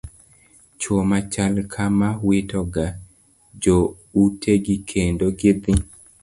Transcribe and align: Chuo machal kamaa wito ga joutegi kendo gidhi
Chuo 0.79 0.99
machal 1.09 1.53
kamaa 1.73 2.13
wito 2.27 2.59
ga 2.73 2.87
joutegi 3.61 4.75
kendo 4.89 5.27
gidhi 5.39 5.73